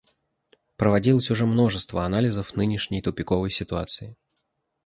Проводилось 0.77 1.29
уже 1.29 1.45
множество 1.45 2.03
анализов 2.05 2.55
нынешней 2.55 3.03
тупиковой 3.03 3.51
ситуации. 3.51 4.17